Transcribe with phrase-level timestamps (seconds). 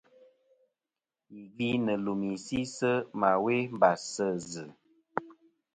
[1.33, 4.65] Yì gvi nɨ̀ lùmì si sɨ ma we mbas sɨ zɨ.